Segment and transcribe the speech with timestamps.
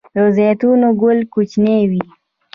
[0.15, 2.03] د زیتون ګل کوچنی وي؟